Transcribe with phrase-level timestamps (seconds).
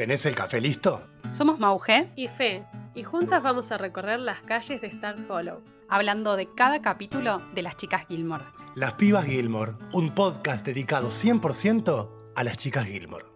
[0.00, 1.06] ¿Tenés el café listo?
[1.28, 5.62] Somos Mauge y Fe, y juntas vamos a recorrer las calles de Stars Hollow.
[5.90, 8.46] Hablando de cada capítulo de las chicas Gilmore.
[8.74, 13.26] Las Pibas Gilmore, un podcast dedicado 100% a las chicas Gilmore.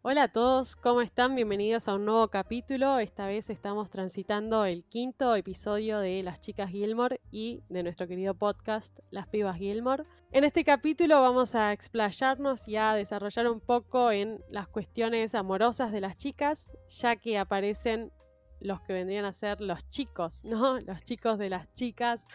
[0.00, 1.34] Hola a todos, ¿cómo están?
[1.34, 2.98] Bienvenidos a un nuevo capítulo.
[2.98, 8.34] Esta vez estamos transitando el quinto episodio de Las Chicas Gilmore y de nuestro querido
[8.34, 10.04] podcast Las Pibas Gilmore.
[10.34, 15.92] En este capítulo vamos a explayarnos y a desarrollar un poco en las cuestiones amorosas
[15.92, 18.10] de las chicas, ya que aparecen
[18.58, 20.80] los que vendrían a ser los chicos, ¿no?
[20.80, 22.26] Los chicos de las chicas.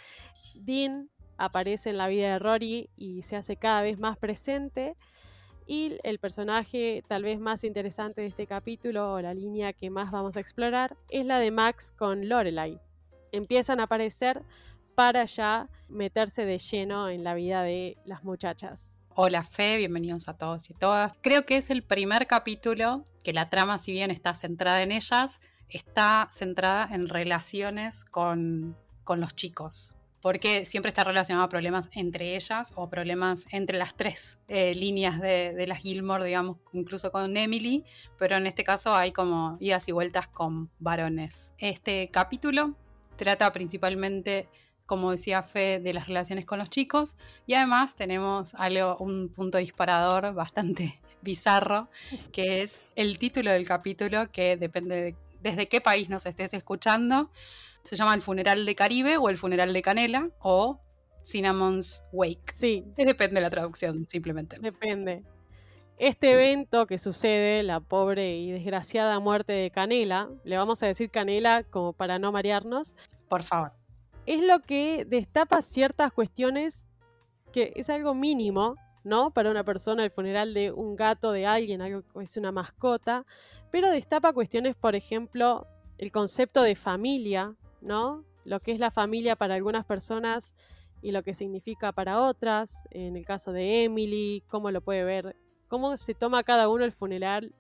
[0.55, 4.95] Dean aparece en la vida de Rory y se hace cada vez más presente.
[5.67, 10.09] Y el personaje tal vez más interesante de este capítulo, o la línea que más
[10.09, 12.79] vamos a explorar, es la de Max con Lorelai.
[13.33, 14.41] Empiezan a aparecer
[14.99, 18.99] para ya meterse de lleno en la vida de las muchachas.
[19.16, 21.13] Hola Fe, bienvenidos a todos y todas.
[21.22, 25.39] Creo que es el primer capítulo que la trama, si bien está centrada en ellas,
[25.70, 28.75] está centrada en relaciones con,
[29.06, 33.95] con los chicos porque siempre está relacionado a problemas entre ellas o problemas entre las
[33.95, 37.86] tres eh, líneas de, las Gilmore, digamos, incluso con Emily,
[38.17, 41.53] pero en este caso hay como idas y vueltas con varones.
[41.58, 42.75] Este capítulo
[43.16, 44.50] trata principalmente,
[44.89, 49.59] como decía Fe, de las relaciones con los chicos y además tenemos algo, un punto
[49.59, 51.89] disparador bastante bizarro,
[52.31, 57.29] que es el título del capítulo, que depende de desde qué país nos estés escuchando
[57.83, 60.81] se llama el funeral de Caribe o el funeral de Canela o
[61.23, 62.51] Cinnamon's Wake.
[62.53, 62.83] Sí.
[62.97, 64.57] depende de la traducción, simplemente.
[64.59, 65.23] Depende.
[65.97, 71.09] Este evento que sucede, la pobre y desgraciada muerte de Canela, le vamos a decir
[71.09, 72.95] Canela como para no marearnos.
[73.27, 73.78] Por favor.
[74.30, 76.85] Es lo que destapa ciertas cuestiones
[77.52, 79.31] que es algo mínimo, ¿no?
[79.31, 83.25] Para una persona, el funeral de un gato, de alguien, algo que es una mascota,
[83.72, 85.66] pero destapa cuestiones, por ejemplo,
[85.97, 88.23] el concepto de familia, ¿no?
[88.45, 90.53] Lo que es la familia para algunas personas
[91.01, 92.88] y lo que significa para otras.
[92.91, 95.35] En el caso de Emily, cómo lo puede ver,
[95.69, 97.56] cómo se toma cada uno el funeral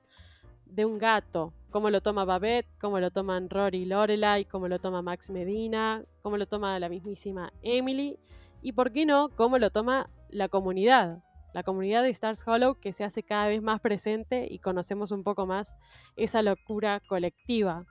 [0.67, 4.79] de un gato, cómo lo toma Babette, cómo lo toman Rory y Lorelai, cómo lo
[4.79, 8.17] toma Max Medina, cómo lo toma la mismísima Emily
[8.61, 12.93] y, por qué no, cómo lo toma la comunidad, la comunidad de Stars Hollow que
[12.93, 15.75] se hace cada vez más presente y conocemos un poco más
[16.15, 17.85] esa locura colectiva.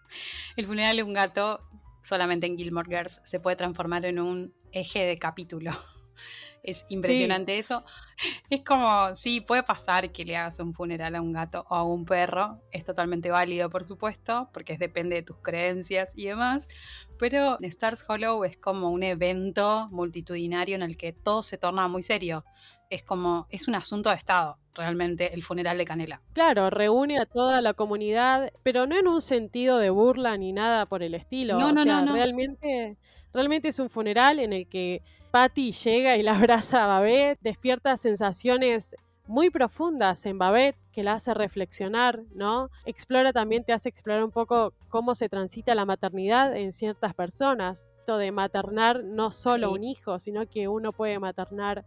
[0.57, 1.61] El funeral de un gato
[2.03, 5.73] solamente en Gilmore Girls se puede transformar en un eje de capítulo.
[6.63, 7.85] Es impresionante eso.
[8.51, 11.85] Es como, sí, puede pasar que le hagas un funeral a un gato o a
[11.85, 12.61] un perro.
[12.73, 16.69] Es totalmente válido, por supuesto, porque depende de tus creencias y demás.
[17.19, 22.03] Pero Stars Hollow es como un evento multitudinario en el que todo se torna muy
[22.03, 22.45] serio.
[22.91, 26.23] Es como, es un asunto de Estado realmente el funeral de Canela.
[26.33, 30.87] Claro, reúne a toda la comunidad, pero no en un sentido de burla ni nada
[30.87, 31.59] por el estilo.
[31.59, 32.97] No, no, no, Realmente,
[33.33, 37.97] realmente es un funeral en el que Patty llega y la abraza a Babette, despierta
[37.97, 38.97] sensaciones
[39.27, 42.71] muy profundas en Babette que la hace reflexionar, ¿no?
[42.87, 47.91] Explora también, te hace explorar un poco cómo se transita la maternidad en ciertas personas.
[47.99, 51.85] Esto de maternar no solo un hijo, sino que uno puede maternar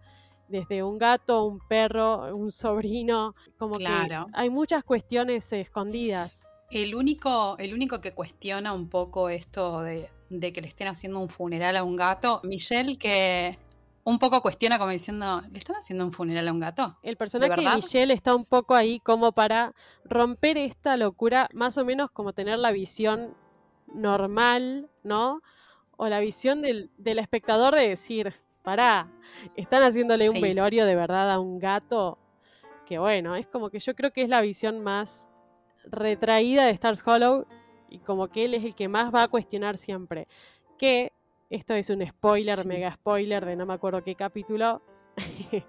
[0.47, 3.87] desde un gato, un perro, un sobrino, como que
[4.33, 6.50] hay muchas cuestiones escondidas.
[6.71, 11.29] El único, el único que cuestiona un poco esto de, que le estén haciendo un
[11.29, 13.59] funeral a un gato, Michelle, que
[14.03, 16.97] un poco cuestiona como diciendo, ¿le están haciendo un funeral a un gato?
[17.03, 19.73] El personaje de, Michelle está un poco ahí como para
[20.05, 23.35] romper esta locura, más o menos como tener la visión
[23.93, 25.41] normal, ¿no?
[25.97, 28.33] O la visión del, del espectador de decir,
[28.63, 29.11] pará,
[29.55, 32.17] están haciéndole un velorio de verdad a un gato,
[32.85, 35.30] que bueno, es como que yo creo que es la visión más
[35.85, 37.45] retraída de Stars Hollow
[37.89, 40.27] y como que él es el que más va a cuestionar siempre.
[40.77, 41.11] Que
[41.49, 44.81] esto es un spoiler, mega spoiler de no me acuerdo qué capítulo.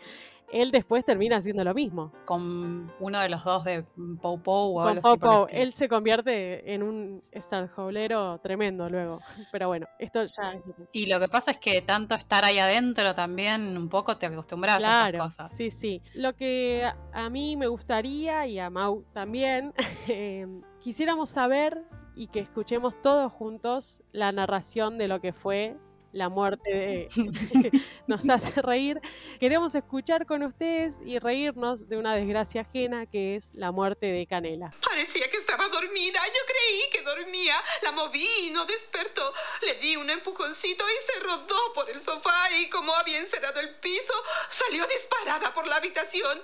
[0.53, 2.13] él después termina haciendo lo mismo.
[2.27, 3.85] Con uno de los dos de
[4.21, 9.21] Pou Pou o algo Pou Él se convierte en un Starholero tremendo luego.
[9.53, 10.61] Pero bueno, esto ya.
[10.93, 14.85] Y lo que pasa es que tanto estar ahí adentro también un poco te acostumbras
[14.85, 15.57] a esas cosas.
[15.57, 16.03] Sí, sí.
[16.15, 19.73] Lo que a mí me gustaría y a Mau también,
[20.09, 20.47] eh,
[20.81, 21.83] quisiéramos saber
[22.15, 25.77] y que escuchemos todos juntos la narración de lo que fue
[26.13, 27.09] la muerte
[28.07, 29.01] nos hace reír.
[29.41, 34.27] Queremos escuchar con ustedes y reírnos de una desgracia ajena que es la muerte de
[34.27, 34.73] Canela.
[34.85, 36.21] Parecía que estaba dormida.
[36.27, 37.57] Yo creí que dormía.
[37.83, 39.33] La moví y no despertó.
[39.63, 43.75] Le di un empujoncito y se rodó por el sofá y como había encerrado el
[43.77, 44.15] piso,
[44.51, 46.41] salió disparada por la habitación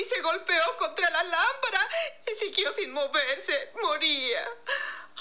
[0.00, 1.80] y se golpeó contra la lámpara.
[2.26, 3.70] Y líquido sin moverse.
[3.82, 4.48] Moría.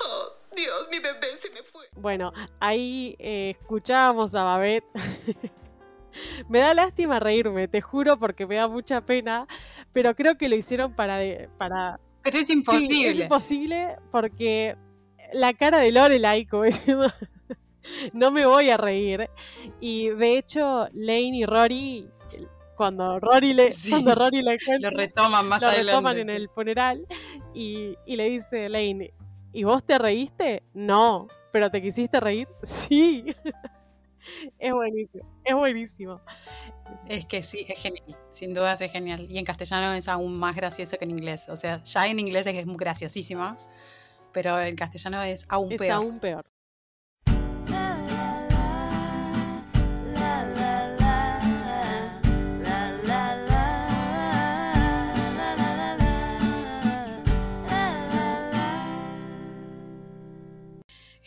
[0.03, 1.85] Oh, Dios, mi bebé se me fue.
[1.95, 4.85] Bueno, ahí eh, escuchábamos a Babette.
[6.49, 9.47] me da lástima reírme, te juro, porque me da mucha pena,
[9.93, 11.19] pero creo que lo hicieron para...
[11.57, 11.99] para...
[12.23, 13.09] Pero es Sí, imposible.
[13.11, 14.75] es imposible porque
[15.33, 17.11] la cara de Lorelai, como diciendo,
[18.13, 19.29] no me voy a reír.
[19.79, 22.09] Y de hecho, Lane y Rory,
[22.75, 23.91] cuando Rory le, Sí.
[23.91, 25.91] cuando Rory le Lo retoman más lo adelante.
[25.91, 26.35] retoman en sí.
[26.35, 27.07] el funeral
[27.53, 29.13] y, y le dice Lane,
[29.55, 30.63] ¿y vos te reíste?
[30.73, 32.47] No, pero ¿te quisiste reír?
[32.63, 33.33] Sí.
[34.59, 36.21] es buenísimo, es buenísimo.
[37.07, 38.17] Es que sí, es genial.
[38.31, 39.27] Sin dudas es genial.
[39.29, 41.47] Y en castellano es aún más gracioso que en inglés.
[41.49, 43.55] O sea, ya en inglés es muy graciosísima,
[44.31, 45.91] pero en castellano es aún Es peor.
[45.93, 46.45] aún peor.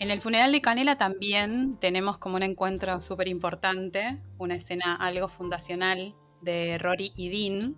[0.09, 5.29] En el funeral de Canela también tenemos como un encuentro súper importante, una escena algo
[5.29, 7.77] fundacional de Rory y Dean,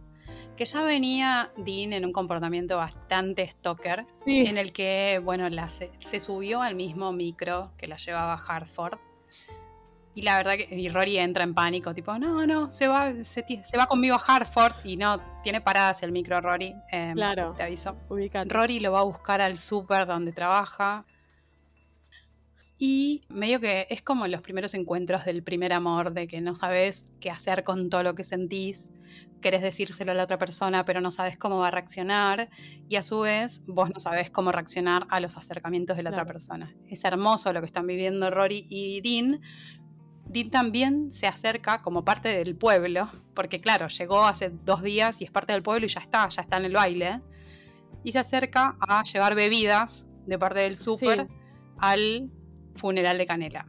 [0.57, 5.69] que ya venía Dean en un comportamiento bastante stalker, Sí, en el que, bueno, la,
[5.69, 9.01] se, se subió al mismo micro que la llevaba Hartford.
[10.15, 13.43] Y la verdad que y Rory entra en pánico, tipo, no, no, se va, se,
[13.77, 17.55] va conmigo a Hartford y no, tiene paradas el micro Rory, em, Claro.
[17.57, 17.97] te aviso.
[18.09, 18.49] ubicate.
[18.55, 21.05] Rory lo va a buscar al súper donde trabaja.
[22.83, 27.11] Y medio que es como los primeros encuentros del primer amor, de que no sabes
[27.21, 28.91] qué hacer con todo lo que sentís,
[29.43, 32.49] querés decírselo a la otra persona, pero no sabes cómo va a reaccionar,
[32.89, 36.23] y a su vez vos no sabes cómo reaccionar a los acercamientos de la Claro.
[36.23, 36.75] otra persona.
[36.89, 39.43] Es hermoso lo que están viviendo Rory y Dean.
[40.25, 45.25] Dean también se acerca como parte del pueblo, porque claro, llegó hace dos días y
[45.25, 47.21] es parte del pueblo y ya está, ya está en el baile.
[48.05, 51.35] Y se acerca a llevar bebidas de parte del súper Sí.
[51.79, 52.31] al
[52.77, 53.65] funeral de Canela.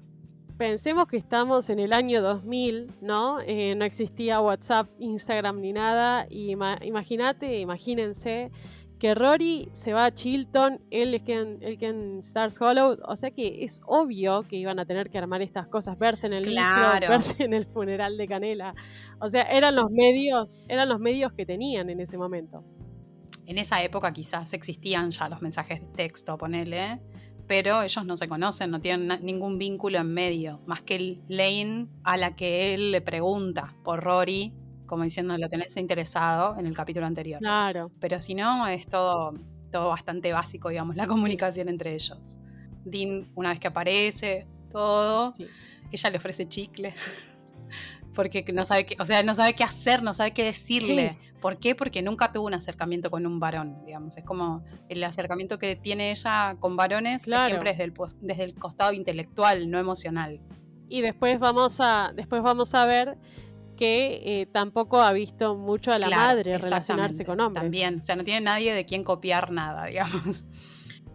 [0.58, 3.40] Pensemos que estamos en el año 2000, ¿no?
[3.42, 6.28] Eh, no existía WhatsApp, Instagram ni nada.
[6.30, 8.52] Y ima- imagínate, imagínense
[9.00, 13.00] que Rory se va a Chilton, él es que en, él que en Stars Hollow.
[13.08, 16.34] O sea que es obvio que iban a tener que armar estas cosas, verse en
[16.34, 16.94] el Claro.
[16.94, 18.76] micro, verse en el funeral de Canela.
[19.20, 22.64] O sea, eran los medios, eran los medios que tenían en ese momento.
[23.48, 27.02] En esa época quizás existían ya los mensajes de texto, ponele,
[27.52, 32.16] pero ellos no se conocen, no tienen ningún vínculo en medio, más que Lane a
[32.16, 34.54] la que él le pregunta por Rory,
[34.86, 37.40] como diciendo, lo tenés interesado en el capítulo anterior.
[37.40, 37.92] Claro.
[38.00, 39.34] Pero si no, es todo,
[39.70, 42.38] todo bastante básico, digamos, la comunicación entre ellos.
[42.86, 45.46] Dean, una vez que aparece, todo, sí.
[45.92, 46.94] ella le ofrece chicle.
[48.16, 51.18] Porque no sabe qué, o sea, no sabe qué hacer, no sabe qué decirle.
[51.42, 51.76] ¿Por qué?
[51.76, 54.16] Porque nunca tuvo un acercamiento con un varón, digamos.
[54.16, 57.46] Es como el acercamiento que tiene ella con varones es Claro.
[57.48, 60.40] siempre desde el, desde el costado intelectual, no emocional.
[60.88, 63.18] Y después vamos a, después vamos a ver
[63.76, 67.64] que eh, tampoco ha visto mucho a la Claro, madre relacionarse con hombres.
[67.64, 70.46] También, o sea, no tiene nadie de quien copiar nada, digamos.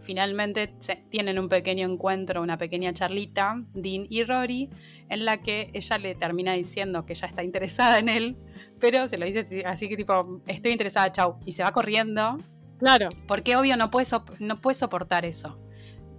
[0.07, 4.69] Finalmente se- tienen un pequeño encuentro, una pequeña charlita, Dean y Rory,
[5.09, 8.37] en la que ella le termina diciendo que ella está interesada en él,
[8.79, 12.37] pero se lo dice así- que tipo, estoy interesada, chau, y se va corriendo,
[12.79, 14.07] Claro, porque obvio no puede,
[14.39, 15.59] no puede soportar eso.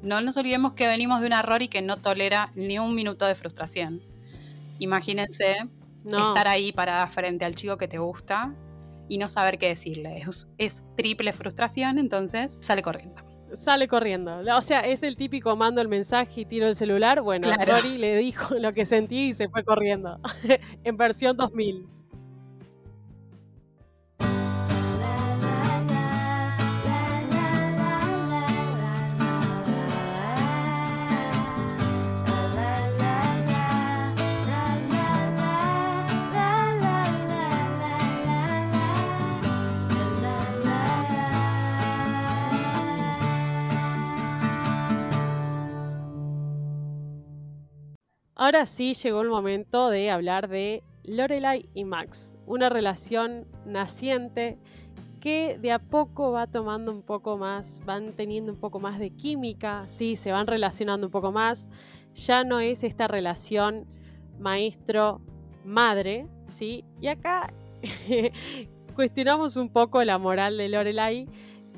[0.02, 3.34] No nos olvidemos que venimos de una Rory que no tolera ni un minuto de
[3.34, 4.02] frustración.
[4.80, 5.56] Imagínense
[6.04, 6.28] no.
[6.28, 8.54] estar ahí parada frente al chico que te gusta
[9.08, 10.18] y no saber qué decirle.
[10.18, 13.22] Es, es triple frustración, entonces sale corriendo.
[13.54, 14.40] Sale corriendo.
[14.56, 17.22] O sea, es el típico mando el mensaje y tiro el celular.
[17.22, 17.74] Bueno, Claro.
[17.74, 20.18] Rory le dijo lo que sentí y se fue corriendo.
[20.84, 21.97] en versión 2000.
[48.40, 54.60] Ahora sí llegó el momento de hablar de Lorelai y Max, una relación naciente
[55.20, 59.10] que de a poco va tomando un poco más, van teniendo un poco más de
[59.10, 61.68] química, sí, se van relacionando un poco más.
[62.14, 63.86] Ya no es esta relación
[64.38, 66.84] maestro-madre, sí.
[67.00, 67.52] Y acá
[68.94, 71.26] cuestionamos un poco la moral de Lorelai,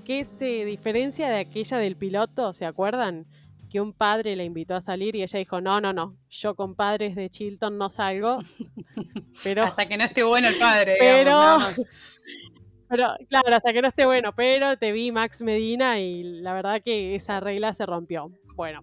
[0.05, 3.27] que se diferencia de aquella del piloto, ¿se acuerdan?
[3.71, 6.75] Que un padre la invitó a salir y ella dijo, no, no, no, yo con
[6.75, 8.41] padres de Chilton no salgo.
[9.45, 10.97] Pero, Hasta que no esté bueno el padre.
[10.99, 11.87] pero, digamos.
[12.89, 16.83] Pero claro, hasta que no esté bueno, pero te vi Max Medina y la verdad
[16.85, 18.33] que esa regla se rompió.
[18.57, 18.83] Bueno.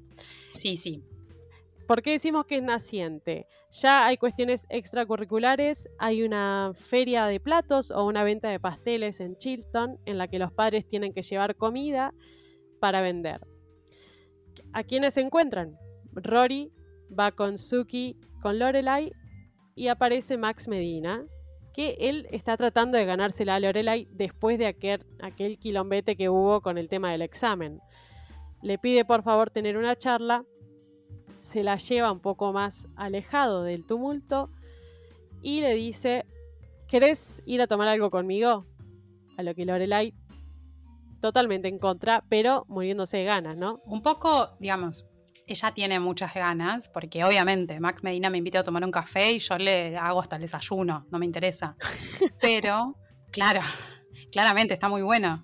[0.53, 1.03] Sí, sí.
[1.88, 3.48] ¿Por qué decimos que es naciente?
[3.70, 9.36] Ya hay cuestiones extracurriculares, hay una feria de platos o una venta de pasteles en
[9.38, 12.13] Chilton en la que los padres tienen que llevar comida
[12.79, 13.41] para vender.
[14.74, 15.78] ¿A quiénes se encuentran?
[16.14, 16.72] Rory
[17.18, 19.12] va con Suki, con Lorelai
[19.76, 21.26] y aparece Max Medina,
[21.74, 26.62] que él está tratando de ganársela a Lorelai después de aquel, aquel quilombete que hubo
[26.62, 27.80] con el tema del examen.
[28.62, 30.44] Le pide por favor tener una charla,
[31.40, 34.50] se la lleva un poco más alejado del tumulto
[35.42, 36.26] y le dice,
[36.88, 38.66] ¿querés ir a tomar algo conmigo?
[39.38, 40.14] A lo que Lorelai
[41.19, 43.81] totalmente en contra, pero muriéndose de ganas, ¿no?
[43.86, 45.07] Un poco, digamos,
[45.47, 49.39] ella tiene muchas ganas, porque obviamente Max Medina me invita a tomar un café y
[49.39, 51.75] yo le hago hasta el desayuno, no me interesa.
[52.41, 52.97] Pero,
[53.31, 53.62] claro,
[54.31, 55.43] claramente está muy bueno.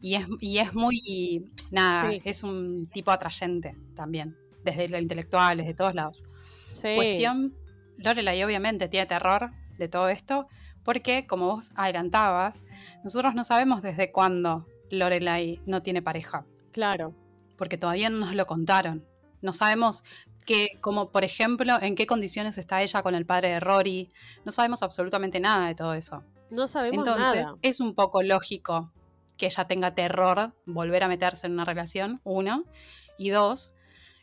[0.00, 5.74] Y es, y es muy, nada, es un tipo atrayente también, desde lo intelectual, desde
[5.74, 6.24] todos lados.
[6.70, 6.94] Sí.
[6.94, 7.56] Cuestión,
[7.96, 10.46] Lorelai obviamente tiene terror de todo esto,
[10.84, 12.62] porque como vos adelantabas,
[13.02, 16.44] nosotros no sabemos desde cuándo Lorelai no tiene pareja.
[16.72, 17.14] Claro.
[17.56, 19.04] Porque todavía no nos lo contaron.
[19.40, 20.02] No sabemos
[20.46, 24.08] que, como por ejemplo, en qué condiciones está ella con el padre de Rory.
[24.44, 26.24] No sabemos absolutamente nada de todo eso.
[26.50, 28.90] No sabemos Entonces, es un poco lógico
[29.36, 32.64] que ella tenga terror volver a meterse en una relación, uno.
[33.18, 33.74] Y dos,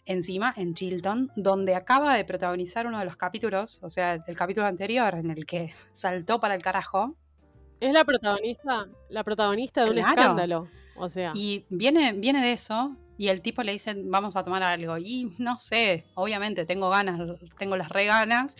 [0.05, 4.67] encima en Chilton, donde acaba de protagonizar uno de los capítulos, o sea, el capítulo
[4.67, 7.15] anterior en el que saltó para el carajo.
[7.79, 10.67] Es la protagonista, la protagonista de un escándalo.
[10.96, 11.32] O sea.
[11.36, 14.98] Y viene, viene de eso, y el tipo le dice, vamos a tomar algo.
[14.98, 17.20] Y no sé, obviamente tengo ganas,
[17.58, 18.55] tengo las re ganas.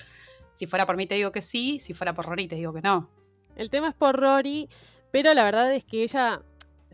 [0.54, 2.82] Si fuera por mí te digo que sí, si fuera por Rory te digo que
[2.82, 3.10] no.
[3.56, 4.70] El tema es por Rory,
[5.12, 6.42] pero la verdad es que ella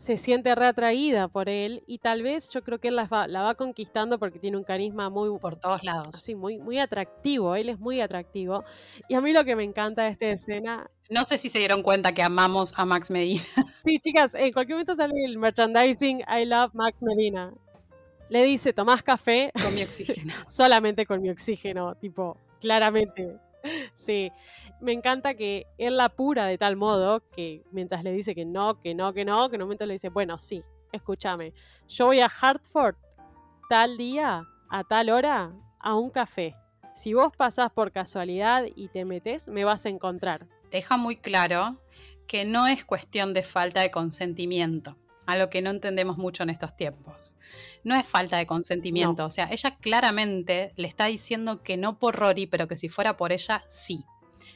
[0.01, 3.43] se siente reatraída por él y tal vez yo creo que él la va, la
[3.43, 5.38] va conquistando porque tiene un carisma muy...
[5.38, 6.24] Por todos lados.
[6.24, 8.63] Sí, muy, muy atractivo, él es muy atractivo.
[9.08, 10.89] Y a mí lo que me encanta de esta escena...
[11.12, 13.43] No sé si se dieron cuenta que amamos a Max Medina.
[13.86, 17.53] Sí, chicas, en cualquier momento sale el merchandising I love Max Medina.
[18.29, 19.51] Le dice, ¿tomás café?
[19.62, 20.34] Con mi oxígeno.
[20.48, 23.38] Solamente con mi oxígeno, tipo, claramente.
[23.94, 24.32] Sí,
[24.80, 28.80] me encanta que él la apura de tal modo que mientras le dice que no,
[28.80, 31.53] que no, que no, que en un momento le dice, bueno, sí, escúchame,
[31.88, 32.96] yo voy a Hartford
[33.70, 36.56] tal día, a tal hora, a un café.
[36.94, 40.48] Si vos pasás por casualidad y te metes, me vas a encontrar.
[40.72, 41.80] Deja muy claro
[42.27, 46.50] que no es cuestión de falta de consentimiento a lo que no entendemos mucho en
[46.50, 47.36] estos tiempos.
[47.84, 52.16] No es falta de consentimiento, o sea, ella claramente le está diciendo que no por
[52.16, 54.04] Rory, pero que si fuera por ella, sí.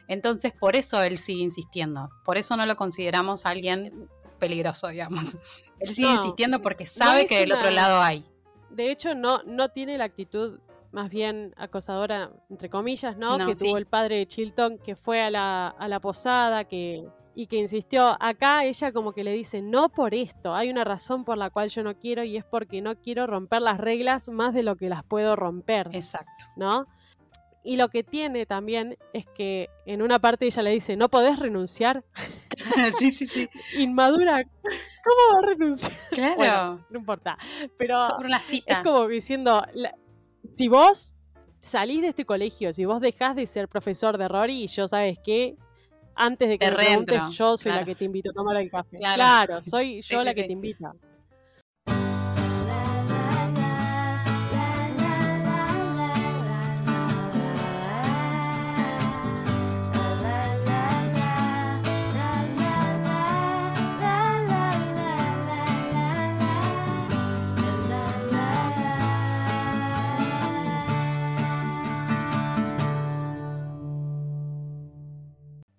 [0.07, 5.37] Entonces, por eso él sigue insistiendo, por eso no lo consideramos alguien peligroso, digamos.
[5.79, 8.25] Él sigue insistiendo porque sabe que del otro lado hay.
[8.69, 10.59] De hecho, no, no tiene la actitud
[10.91, 13.37] más bien acosadora, entre comillas, ¿no?
[13.45, 17.47] que tuvo el padre de Chilton, que fue a la, a la posada, que y
[17.47, 18.17] que insistió.
[18.19, 21.69] Acá ella como que le dice, no por esto, hay una razón por la cual
[21.69, 24.89] yo no quiero y es porque no quiero romper las reglas más de lo que
[24.89, 25.89] las puedo romper.
[25.91, 26.45] Exacto.
[26.55, 26.87] ¿No?
[27.63, 31.39] Y lo que tiene también es que en una parte ella le dice, no podés
[31.39, 32.03] renunciar.
[32.97, 33.49] sí, sí, sí.
[33.79, 34.43] Inmadura.
[34.43, 35.97] ¿Cómo va a renunciar?
[36.11, 36.85] Claro.
[36.89, 37.37] no importa.
[37.77, 38.77] Pero por una cita.
[38.77, 39.63] es como diciendo,
[40.53, 41.15] si vos
[41.59, 45.17] salís de este colegio, si vos dejás de ser profesor de Rory y yo sabes
[45.23, 45.57] qué,
[46.15, 48.97] antes de que me preguntes, yo soy la que te invito a tomar el café.
[48.97, 50.93] Claro, soy yo la que te invita.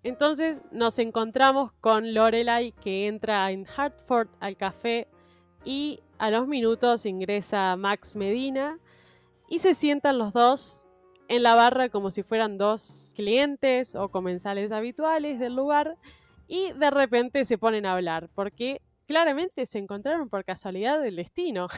[0.06, 5.08] Entonces nos encontramos con Lorelai que entra en Hartford al café
[5.64, 8.78] y a los minutos ingresa Max Medina
[9.48, 10.86] y se sientan los dos
[11.26, 15.96] en la barra como si fueran dos clientes o comensales habituales del lugar
[16.46, 21.68] y de repente se ponen a hablar porque claramente se encontraron por casualidad del destino.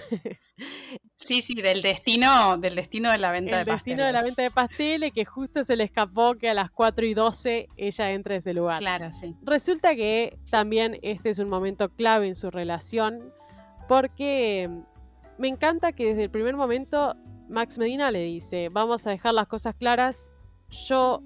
[1.17, 3.69] Sí, sí, del destino, del destino de la venta de pasteles.
[3.69, 6.71] El destino de la venta de pasteles, que justo se le escapó que a las
[6.71, 8.79] 4 y 12 ella entre a ese lugar.
[8.79, 9.37] Claro, sí.
[9.43, 13.33] Resulta que también este es un momento clave en su relación,
[13.89, 14.71] porque
[15.39, 17.15] me encanta que desde el primer momento
[17.49, 20.31] Max Medina le dice, vamos a dejar las cosas claras,
[20.71, 21.23] yo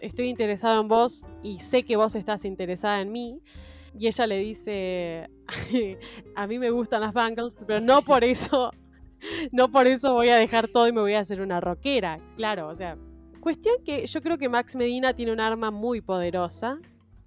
[0.00, 3.40] estoy interesado en vos y sé que vos estás interesada en mí,
[3.98, 5.30] Y ella le dice,
[6.36, 8.70] a mí me gustan las bangles, pero no por eso,
[9.52, 12.20] no por eso voy a dejar todo y me voy a hacer una rockera.
[12.36, 12.96] Claro, o sea,
[13.40, 16.78] cuestión que yo creo que Max Medina tiene un arma muy poderosa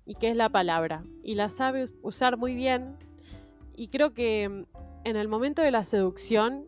[0.05, 1.03] y que es la palabra.
[1.24, 2.98] Y la sabe usar muy bien.
[3.75, 4.63] Y creo que mm,
[5.05, 6.67] en el momento de la seducción,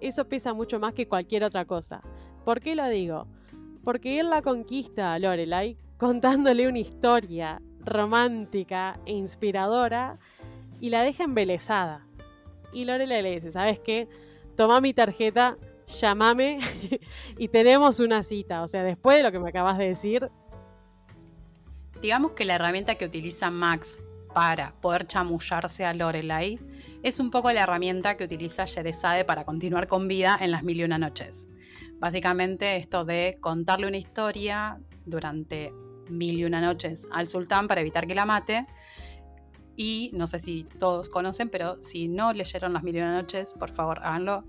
[0.00, 2.02] eso pesa mucho más que cualquier otra cosa.
[2.44, 3.26] ¿Por qué lo digo?
[3.84, 10.18] Porque él la conquista a Lorelai contándole una historia romántica e inspiradora
[10.80, 12.06] y la deja embelesada.
[12.72, 14.08] Y Lorelai le dice, ¿sabes qué?
[14.56, 15.56] Toma mi tarjeta,
[16.00, 16.58] llámame
[17.38, 18.62] y tenemos una cita.
[18.62, 20.30] O sea, después de lo que me acabas de decir.
[22.00, 24.02] Digamos que la herramienta que utiliza Max
[24.34, 26.58] para poder chamullarse a Lorelai
[27.02, 30.80] es un poco la herramienta que utiliza Yerezade para continuar con vida en las mil
[30.80, 31.48] y una noches.
[31.98, 35.72] Básicamente esto de contarle una historia durante
[36.08, 38.66] mil y una noches al sultán para evitar que la mate.
[39.76, 43.54] Y no sé si todos conocen, pero si no leyeron las mil y una noches,
[43.54, 44.44] por favor háganlo.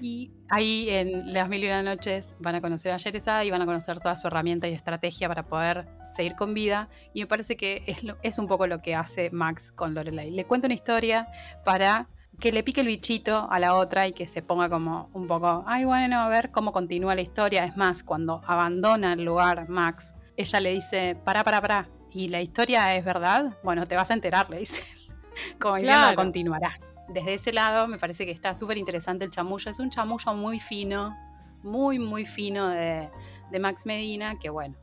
[0.00, 3.62] Y ahí en las mil y una noches van a conocer a Yerezade y van
[3.62, 6.88] a conocer toda su herramienta y estrategia para poder seguir con vida.
[7.14, 10.30] Y me parece que es, es un poco lo que hace Max con Lorelai.
[10.30, 11.28] Le cuenta una historia
[11.64, 15.26] para que le pique el bichito a la otra y que se ponga como un
[15.26, 17.64] poco, ay, bueno, a ver cómo continúa la historia.
[17.64, 22.40] Es más, cuando abandona el lugar Max, ella le dice, para, para, para, ¿y la
[22.40, 23.58] historia es verdad?
[23.64, 24.82] Bueno, te vas a enterar, le dice.
[25.60, 26.72] como diciendo, continuará.
[27.08, 29.70] Desde ese lado me parece que está súper interesante el chamullo.
[29.70, 31.16] Es un chamullo muy fino,
[31.62, 33.10] muy, muy fino de,
[33.50, 34.76] de Max Medina, que bueno,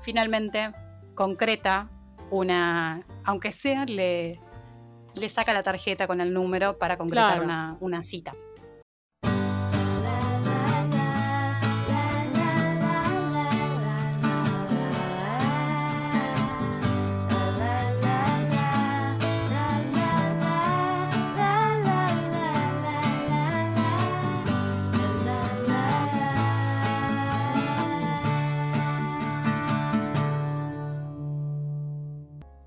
[0.00, 0.72] finalmente
[1.14, 1.88] concreta
[2.30, 4.40] una, aunque sea, le,
[5.14, 8.34] le saca la tarjeta con el número para concretar una, una cita.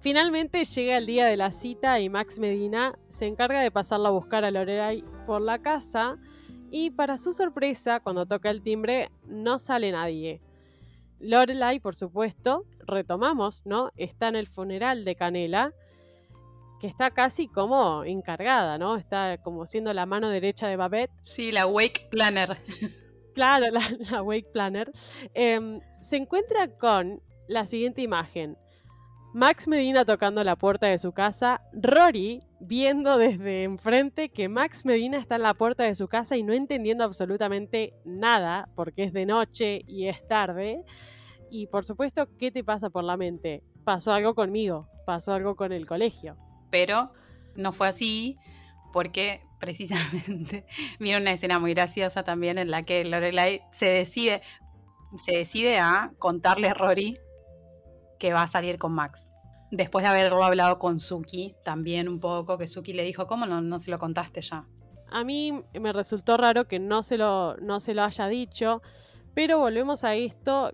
[0.05, 4.11] Finalmente llega el día de la cita y Max Medina se encarga de pasarla a
[4.11, 6.19] buscar a Lorelai por la casa
[6.69, 10.41] y para su sorpresa, cuando toca el timbre, no sale nadie.
[11.19, 13.89] Lorelai, por supuesto, retomamos, ¿no?
[13.95, 15.73] Está en el funeral de Canela,
[16.79, 18.97] que está casi como encargada, ¿no?
[18.97, 21.13] Está como siendo la mano derecha de Babette.
[21.23, 22.55] Sí, la Wake Planner.
[23.33, 23.65] Claro,
[24.11, 24.91] la, Wake Planner.
[25.33, 28.55] Em, se encuentra con la siguiente imagen.
[29.35, 35.17] Max Medina tocando la puerta de su casa, Rory viendo desde enfrente que Max Medina
[35.17, 39.25] está en la puerta de su casa y no entendiendo absolutamente nada, porque es de
[39.25, 40.85] noche y es tarde.
[41.51, 43.61] Y por supuesto, ¿qué te pasa por la mente?
[43.83, 46.37] Pasó algo conmigo, pasó algo con el colegio.
[46.69, 47.11] Pero
[47.57, 48.37] no fue así,
[48.93, 50.65] porque precisamente
[51.01, 54.39] vieron una escena muy graciosa también en la que Lorelai se decide,
[55.17, 57.19] se decide a contarle a Rory
[58.19, 59.31] que va a salir con Max.
[59.71, 63.61] Después de haberlo hablado con Suki, también un poco, que Suki le dijo, ¿cómo no,
[63.61, 64.67] no se lo contaste ya?
[65.09, 68.81] A mí me resultó raro que no se, lo, no se lo haya dicho,
[69.33, 70.71] pero volvemos a esto.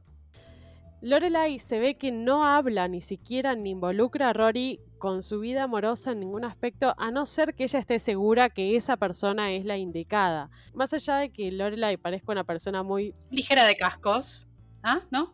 [1.01, 5.63] Lorelai se ve que no habla ni siquiera ni involucra a Rory con su vida
[5.63, 9.65] amorosa en ningún aspecto, a no ser que ella esté segura que esa persona es
[9.65, 10.51] la indicada.
[10.75, 13.13] Más allá de que Lorelai parezca una persona muy...
[13.31, 14.47] Ligera de cascos.
[14.83, 15.01] ¿Ah?
[15.09, 15.33] ¿No?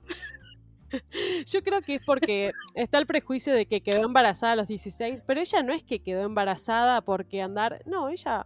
[1.48, 5.24] Yo creo que es porque está el prejuicio de que quedó embarazada a los 16,
[5.26, 8.46] pero ella no es que quedó embarazada porque andar, no, ella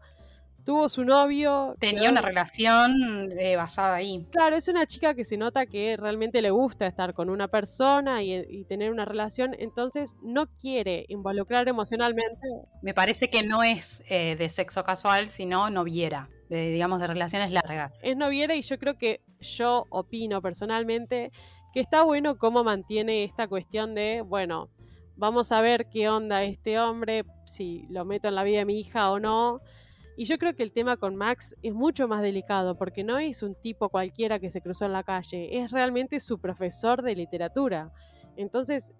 [0.63, 1.75] tuvo su novio.
[1.79, 2.91] Tenía una relación
[3.37, 4.27] eh, basada ahí.
[4.31, 8.23] Claro, es una chica que se nota que realmente le gusta estar con una persona
[8.23, 12.47] y, tener una relación, entonces no quiere involucrar emocionalmente.
[12.81, 16.29] Me parece que no es eh, de sexo casual, sino noviera.
[16.49, 18.03] De, digamos, de relaciones largas.
[18.03, 21.31] Es noviera y yo creo que yo opino personalmente
[21.73, 24.69] que está bueno cómo mantiene esta cuestión de, bueno,
[25.15, 28.79] vamos a ver qué onda este hombre, si lo meto en la vida de mi
[28.79, 29.61] hija o no.
[30.17, 33.43] Y yo creo que el tema con Max es mucho más delicado porque no es
[33.43, 37.93] un tipo cualquiera que se cruzó en la calle, es realmente su profesor de literatura.
[38.35, 38.93] Entonces,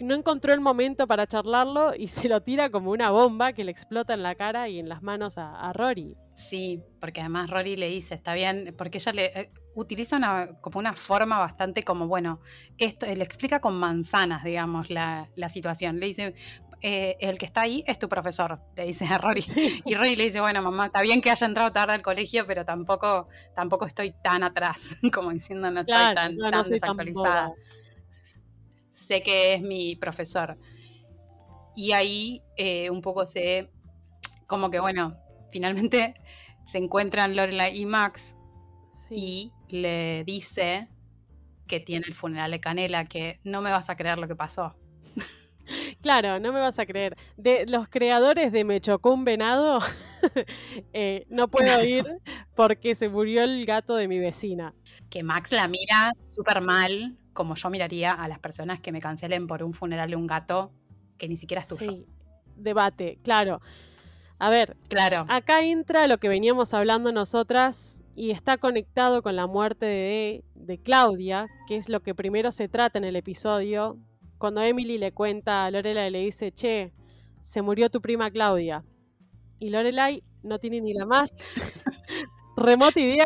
[0.00, 3.70] no encontró el momento para charlarlo y se lo tira como una bomba que le
[3.70, 6.16] explota en la cara y en las manos a, Rory.
[6.34, 10.78] Sí, porque además Rory le dice, está bien, porque ella le, eh, utiliza una, como
[10.78, 12.40] una forma bastante como, bueno,
[12.78, 16.00] esto le explica con manzanas, digamos, la, situación.
[16.00, 16.34] Le dice,
[16.80, 19.44] eh, el que está ahí es tu profesor, le dice a Rory.
[19.84, 22.64] Y Rory le dice, bueno, mamá, está bien que haya entrado tarde al colegio, pero
[22.64, 27.52] tampoco, tampoco estoy tan atrás, como diciendo, no estoy tan, desactualizada.
[28.90, 30.58] sé que es mi profesor.
[31.76, 33.70] Y ahí eh, un poco se,
[34.46, 35.16] como que bueno,
[35.50, 36.14] finalmente
[36.64, 38.36] se encuentran Lorelai y Max
[39.10, 40.88] y le dice
[41.66, 44.74] que tiene el funeral de Canela, que no me vas a creer lo que pasó.
[46.02, 47.16] Claro, no me vas a creer.
[47.38, 49.78] De los creadores de Me chocó un venado,
[50.92, 52.04] eh, no puedo ir
[52.54, 54.74] porque se murió el gato de mi vecina.
[55.08, 59.46] Que Max la mira súper mal, como yo miraría a las personas que me cancelen
[59.46, 60.70] por un funeral de un gato
[61.16, 61.92] que ni siquiera es tuyo.
[61.92, 62.06] Sí,
[62.56, 63.62] debate, claro.
[64.38, 65.24] A ver, claro.
[65.30, 70.78] acá entra lo que veníamos hablando nosotras y está conectado con la muerte de, de
[70.78, 73.98] Claudia, que es lo que primero se trata en el episodio,
[74.38, 76.92] cuando Emily le cuenta a Lorelai y le dice, che,
[77.40, 78.84] se murió tu prima Claudia.
[79.58, 81.32] Y Lorelai no tiene ni la más
[82.56, 83.24] remota idea.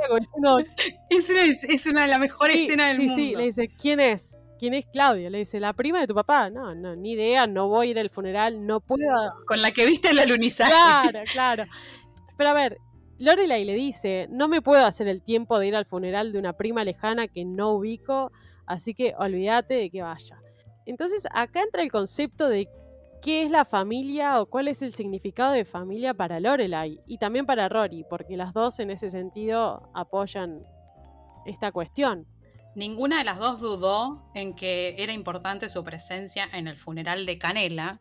[1.10, 3.16] Es, una, es una de las mejores escenas del sí, mundo.
[3.16, 4.36] Sí, le dice, ¿quién es?
[4.58, 5.30] ¿Quién es Claudia?
[5.30, 6.50] Le dice, la prima de tu papá.
[6.50, 9.04] No, no, ni idea, no voy a ir al funeral, no puedo.
[9.46, 10.72] Con la que viste el alunizaje.
[10.72, 11.64] Claro, claro.
[12.36, 12.78] Pero a ver,
[13.18, 16.52] Lorelai le dice, no me puedo hacer el tiempo de ir al funeral de una
[16.52, 18.30] prima lejana que no ubico,
[18.64, 20.40] así que olvídate de que vaya.
[20.86, 22.68] Entonces acá entra el concepto de
[23.20, 27.44] qué es la familia o cuál es el significado de familia para Lorelai y también
[27.44, 30.64] para Rory, porque las dos en ese sentido apoyan
[31.44, 32.26] esta cuestión.
[32.76, 37.38] Ninguna de las dos dudó en que era importante su presencia en el funeral de
[37.38, 38.00] Canela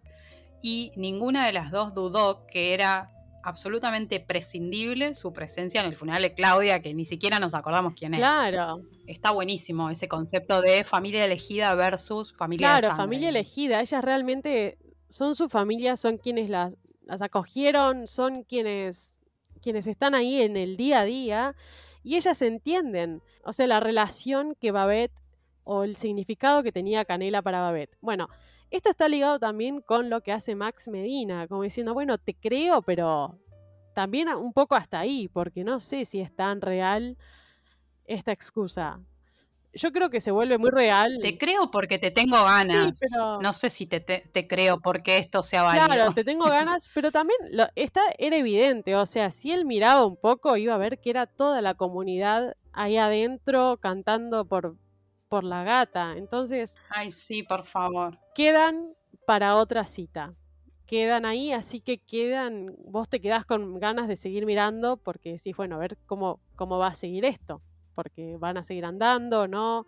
[0.62, 3.12] y ninguna de las dos dudó que era
[3.44, 8.14] absolutamente prescindible su presencia en el funeral de Claudia, que ni siquiera nos acordamos quién
[8.14, 8.20] es.
[8.20, 8.82] Claro.
[9.06, 13.82] Está buenísimo ese concepto de familia elegida versus familia Claro, familia elegida.
[13.82, 14.78] Ellas realmente
[15.10, 16.74] son su familia, son quienes las,
[17.06, 19.16] las acogieron, son quienes,
[19.62, 21.56] quienes están ahí en el día a día
[22.04, 25.12] y ellas entienden, o sea, la relación que Babette
[25.68, 27.98] o el significado que tenía Canela para Babette.
[28.02, 28.30] Bueno,
[28.72, 32.82] esto está ligado también con lo que hace Max Medina, como diciendo, bueno, te creo,
[32.82, 33.38] pero
[33.94, 37.18] también un poco hasta ahí, porque no sé si es tan real
[38.06, 39.00] esta excusa
[39.78, 41.20] yo creo que se vuelve muy real.
[41.22, 43.00] Te creo porque te tengo ganas.
[43.42, 45.86] No sé si te, te, creo porque esto sea válido.
[45.86, 48.96] Claro, te tengo ganas, pero también lo, está, era evidente.
[48.96, 52.56] O sea, si él miraba un poco, iba a ver que era toda la comunidad
[52.74, 54.76] ahí adentro cantando por,
[55.30, 56.16] por la gata.
[56.18, 56.76] Entonces.
[56.90, 58.18] Ay, sí, por favor.
[58.34, 58.94] Quedan
[59.26, 60.34] para otra cita.
[60.86, 62.76] Quedan ahí, así que quedan.
[62.86, 66.78] Vos te quedás con ganas de seguir mirando porque decís, bueno, a ver cómo, cómo
[66.78, 67.62] va a seguir esto
[67.98, 69.88] porque van a seguir andando, ¿no?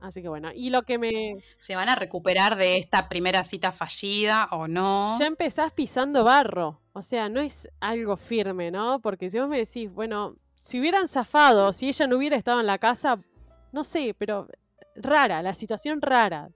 [0.00, 1.36] Así que bueno, y lo que me...
[1.58, 5.18] ¿Se van a recuperar de esta primera cita fallida o no?
[5.18, 8.98] Ya empezás pisando barro, o sea, no es algo firme, ¿no?
[9.00, 12.66] Porque si vos me decís, bueno, si hubieran zafado, si ella no hubiera estado en
[12.66, 13.20] la casa,
[13.72, 14.48] no sé, pero
[14.94, 16.50] rara, la situación rara.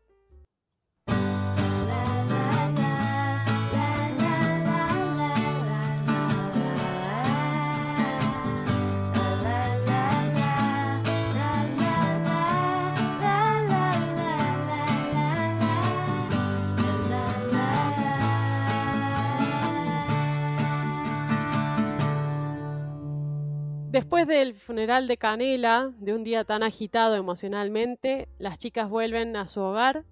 [23.98, 29.48] Después del funeral de Canela, de un día tan agitado emocionalmente, las chicas vuelven a
[29.48, 30.04] su hogar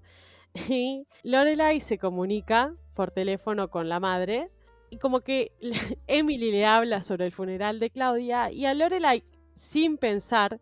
[0.69, 4.51] y Lorelai se comunica por teléfono con la madre
[4.91, 5.53] y como que
[6.09, 9.23] Emily le habla sobre el funeral de Claudia y a Lorelai,
[9.55, 10.61] sin pensar,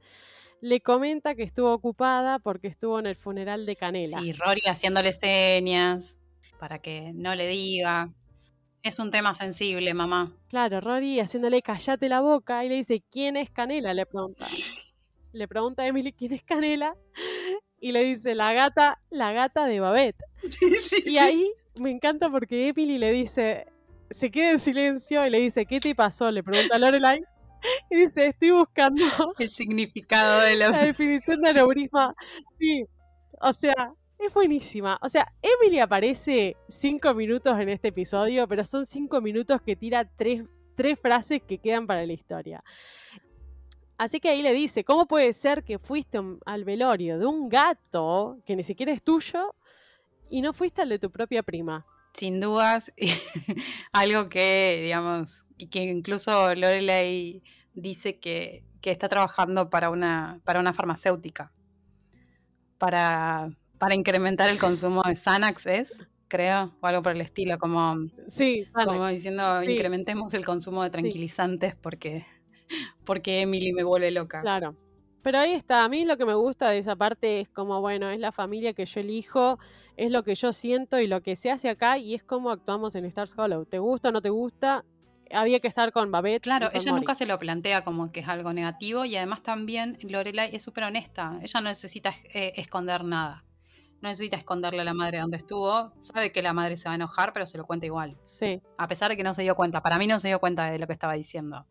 [0.60, 4.20] le comenta que estuvo ocupada porque estuvo en el funeral de Canela.
[4.20, 6.18] Sí, Rory haciéndole señas
[6.58, 8.12] para que no le diga.
[8.84, 10.30] Es un tema sensible, mamá.
[10.48, 13.94] Claro, Rory haciéndole callate la boca y le dice, ¿quién es Canela?
[13.94, 14.44] Le pregunta.
[15.32, 16.94] le pregunta a Emily, ¿quién es Canela?
[17.80, 20.22] Y le dice, la gata, la gata de Babette.
[21.06, 23.66] y ahí me encanta porque Emily le dice,
[24.10, 26.30] se queda en silencio y le dice, ¿qué te pasó?
[26.30, 27.22] Le pregunta a Lorelai.
[27.88, 29.02] Y dice, estoy buscando
[29.38, 32.14] el significado de la, la definición de aneurisma.
[32.50, 32.84] Sí,
[33.40, 33.94] o sea,
[34.26, 34.98] es buenísima.
[35.02, 40.04] O sea, Emily aparece cinco minutos en este episodio, pero son cinco minutos que tira
[40.04, 40.44] tres,
[41.00, 42.64] frases que quedan para la historia.
[43.96, 48.38] Así que ahí le dice, ¿cómo puede ser que fuiste al velorio de un gato
[48.44, 49.54] que ni siquiera es tuyo
[50.30, 51.86] y no fuiste al de tu propia prima?
[52.12, 52.92] Sin dudas,
[53.92, 57.42] algo que, digamos, y que incluso Lorelai
[57.74, 61.52] dice que, que está trabajando para una, para una farmacéutica,
[62.78, 67.96] para para incrementar el consumo de Xanax es, creo, o algo por el estilo, como,
[68.28, 72.24] sí, como diciendo incrementemos el consumo de tranquilizantes porque,
[73.04, 74.40] porque Emily me vuelve loca.
[74.40, 74.76] Claro.
[75.22, 78.10] Pero ahí está, a mí lo que me gusta de esa parte es como, bueno,
[78.10, 79.58] es la familia que yo elijo,
[79.96, 82.94] es lo que yo siento y lo que se hace acá y es como actuamos
[82.94, 83.64] en Stars Hollow.
[83.64, 84.84] ¿Te gusta o no te gusta?
[85.30, 86.42] Había que estar con Babette.
[86.42, 90.54] Claro, ella nunca se lo plantea como que es algo negativo y además también Lorelai
[90.54, 91.38] es súper honesta.
[91.40, 93.44] Ella no necesita eh, esconder nada.
[94.00, 95.92] No necesita esconderle a la madre dónde estuvo.
[95.98, 98.18] Sabe que la madre se va a enojar, pero se lo cuenta igual.
[98.22, 98.60] Sí.
[98.76, 99.80] A pesar de que no se dio cuenta.
[99.80, 101.66] Para mí no se dio cuenta de lo que estaba diciendo.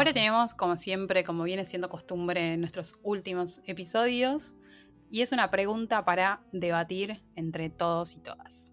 [0.00, 4.54] Ahora tenemos, como siempre, como viene siendo costumbre en nuestros últimos episodios,
[5.10, 8.72] y es una pregunta para debatir entre todos y todas.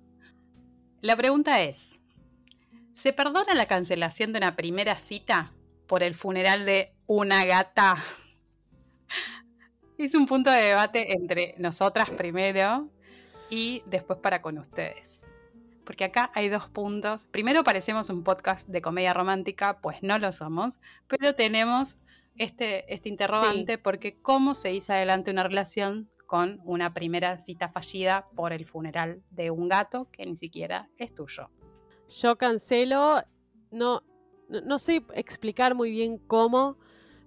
[1.01, 1.99] La pregunta es,
[2.93, 5.53] ¿se perdona la cancelación de una primera cita
[5.85, 7.97] por el funeral de una gata?
[9.97, 12.89] es un punto de debate entre nosotras primero
[13.49, 15.26] y después para con ustedes
[15.87, 17.27] porque acá hay dos puntos.
[17.27, 21.99] Primero parecemos un podcast de comedia romántica, pues no lo somos, pero tenemos
[22.37, 28.27] este, este interrogante porque cómo se hizo adelante una relación con una primera cita fallida
[28.35, 31.49] por el funeral de un gato que ni siquiera es tuyo.
[32.09, 33.23] Yo cancelo,
[33.71, 34.03] no,
[34.49, 36.77] no sé explicar muy bien cómo,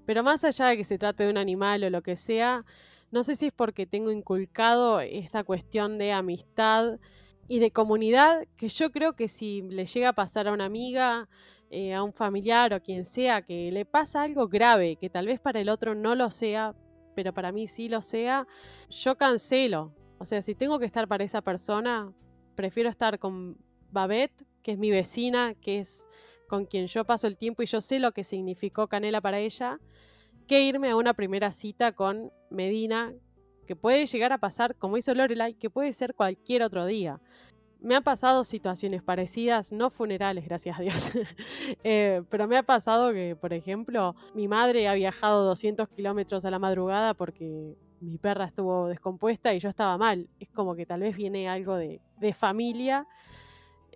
[0.04, 2.66] pero más allá de que se trate de un animal o lo que sea,
[3.10, 6.98] no sé si es porque tengo inculcado esta cuestión de amistad
[7.50, 11.28] y de comunidad que yo creo que si le llega a pasar a una amiga,
[11.68, 15.40] eh, a un familiar o quien sea, que le pasa algo grave, que tal vez
[15.40, 16.76] para el otro no lo sea,
[17.16, 18.46] pero para mí sí lo sea,
[18.88, 19.92] yo cancelo.
[20.18, 22.12] O sea, si tengo que estar para esa persona,
[22.54, 23.58] prefiero estar con
[23.90, 26.06] Babette, que es mi vecina, que es
[26.46, 29.80] con quien yo paso el tiempo y yo sé lo que significó Canela para ella,
[30.46, 33.12] que irme a una primera cita con Medina,
[33.70, 37.20] que puede llegar a pasar, como hizo Lorelai, que puede ser cualquier otro día.
[37.78, 41.12] Me han pasado situaciones parecidas, no funerales, gracias a Dios,
[41.84, 46.50] eh, pero me ha pasado que, por ejemplo, mi madre ha viajado 200 kilómetros a
[46.50, 50.28] la madrugada porque mi perra estuvo descompuesta y yo estaba mal.
[50.40, 52.00] Es como que tal vez viene algo de,
[52.34, 53.06] familia.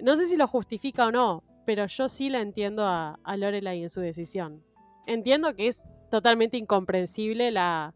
[0.00, 3.82] No sé si lo justifica o no, pero yo sí la entiendo a, a Lorelai
[3.82, 4.62] en su decisión.
[5.08, 7.92] Entiendo que es totalmente incomprensible la,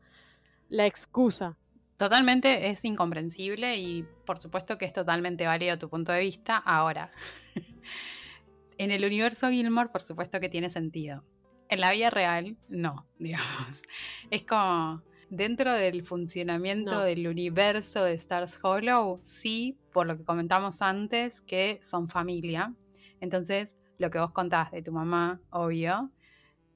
[0.69, 1.57] la excusa
[1.99, 6.57] Totalmente es incomprensible y por supuesto que es totalmente válido tu punto de vista.
[6.57, 7.11] Ahora,
[8.79, 11.25] en el universo Gilmore por supuesto que tiene sentido.
[11.69, 13.83] En la vida real, no, digamos.
[14.31, 20.83] Es como dentro del funcionamiento del universo de Stars Hollow, sí, por lo que comentamos
[20.83, 22.73] antes, que son familia.
[23.21, 26.13] Entonces, lo que vos contás de tu mamá, obvio,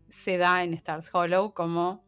[0.09, 2.05] se da en Stars Hollow como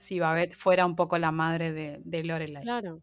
[0.00, 2.62] si Babette fuera un poco la madre de, Lorelai.
[2.62, 3.02] Claro.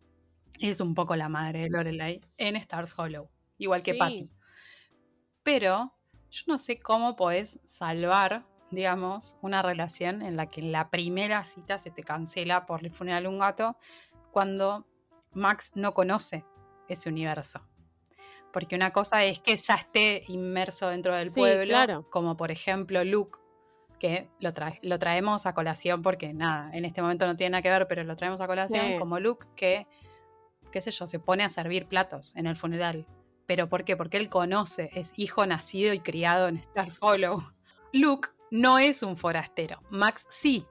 [0.59, 3.29] Es un poco la madre de Lorelai en Stars Hollow,
[3.59, 4.31] igual que Patty.
[5.43, 5.93] Pero
[6.31, 11.43] yo no sé cómo podés salvar, digamos, una relación en la que en la primera
[11.43, 13.77] cita se te cancela por el funeral de un gato
[14.31, 14.87] cuando
[15.33, 16.45] Max no conoce
[16.89, 17.59] ese universo.
[18.51, 23.37] Porque una cosa es que ya esté inmerso dentro del pueblo, como por ejemplo Luke,
[23.99, 27.69] que lo, lo traemos a colación porque nada, en este momento no tiene nada que
[27.69, 29.87] ver, pero lo traemos a colación como Luke que,
[30.71, 33.07] qué sé yo, se pone a servir platos en el funeral.
[33.45, 33.95] ¿Pero por qué?
[33.95, 37.41] Porque él conoce, es hijo nacido y criado en Stars Hollow.
[37.93, 40.65] Luke no es un forastero, Max sí.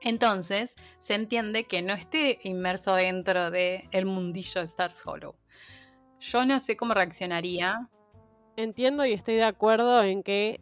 [0.00, 5.34] Entonces se entiende que no esté inmerso dentro del el mundillo de Stars Hollow.
[6.20, 7.88] Yo no sé cómo reaccionaría.
[8.56, 10.60] Entiendo y estoy de acuerdo en que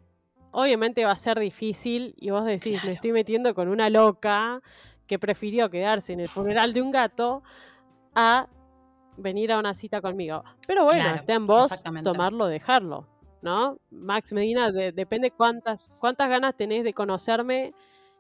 [0.57, 4.63] obviamente va a ser difícil y vos decís, me estoy metiendo con una loca
[5.07, 7.43] que prefirió quedarse en el funeral de un gato
[8.15, 8.49] a
[9.19, 10.43] venir a una cita conmigo.
[10.67, 13.07] Pero bueno, está en vos tomarlo, dejarlo,
[13.43, 13.79] ¿no?
[13.91, 17.75] Max Medina, depende cuántas, cuántas ganas tenés de conocerme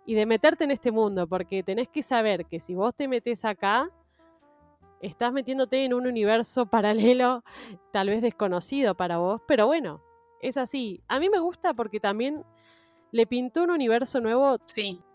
[0.04, 3.46] y de meterte en este mundo, porque tenés que saber que si vos te metes
[3.46, 3.90] acá,
[5.00, 7.42] estás metiéndote en un universo paralelo,
[7.92, 10.02] tal vez desconocido para vos, pero bueno,
[10.40, 11.02] es así.
[11.08, 12.44] A mí me gusta porque también
[13.12, 14.58] le pintó un universo nuevo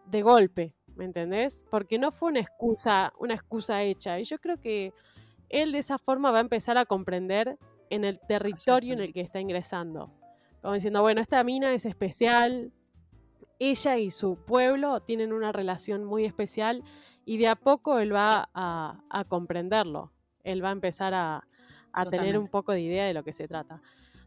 [0.05, 1.65] de golpe, ¿me entendés?
[1.69, 4.19] Porque no fue una excusa, una excusa hecha.
[4.19, 4.93] Y yo creo que
[5.49, 7.57] él de esa forma va a empezar a comprender
[7.89, 10.11] en el territorio en el que está ingresando.
[10.61, 12.71] Como diciendo, bueno, esta mina es especial,
[13.59, 16.83] ella y su pueblo tienen una relación muy especial
[17.25, 20.11] y de a poco él va a, comprenderlo.
[20.43, 21.47] Él va a empezar a,
[21.91, 23.81] a tener un poco de idea de lo que se trata.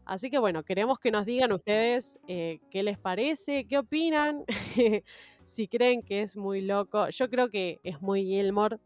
[0.05, 4.45] Así que bueno, queremos que nos digan ustedes eh, qué les parece, qué opinan,
[5.45, 7.09] si creen que es muy loco.
[7.09, 8.77] Yo creo que es muy Gilmore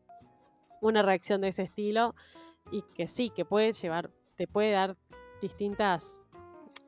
[0.81, 2.15] una reacción de ese estilo
[2.71, 4.95] y que sí, que puede llevar, te puede dar
[5.41, 6.23] distintas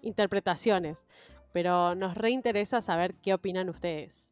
[0.02, 1.08] interpretaciones,
[1.52, 4.32] pero nos reinteresa saber qué opinan ustedes.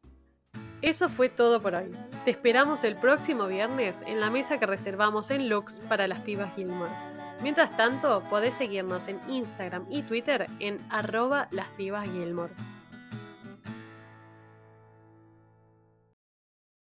[0.82, 1.92] Eso fue todo por hoy.
[2.24, 6.54] Te esperamos el próximo viernes en la mesa que reservamos en Lux para las pibas
[6.54, 7.09] Gilmore.
[7.42, 11.68] Mientras tanto, podés seguirnos en Instagram y Twitter en arroba las.